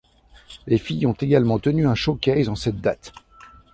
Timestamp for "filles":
0.79-1.05